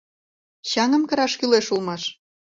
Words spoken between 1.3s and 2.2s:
кӱлеш улмаш?